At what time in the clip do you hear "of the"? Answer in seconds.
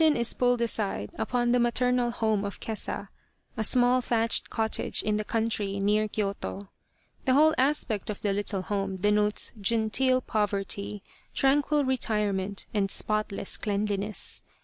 8.09-8.33